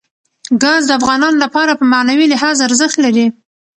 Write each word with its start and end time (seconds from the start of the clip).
ګاز 0.63 0.83
د 0.87 0.91
افغانانو 0.99 1.41
لپاره 1.43 1.71
په 1.79 1.85
معنوي 1.93 2.25
لحاظ 2.33 2.57
ارزښت 2.67 2.97
لري. 3.05 3.25